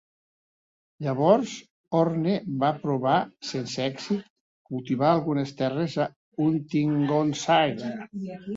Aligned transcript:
Llavors 1.07 1.51
Horne 1.99 2.33
va 2.63 2.71
provar, 2.87 3.19
sense 3.51 3.85
èxit, 3.85 4.25
cultivar 4.73 5.13
algunes 5.13 5.55
terres 5.63 6.01
a 6.07 6.11
Huntingdonshire. 6.49 7.95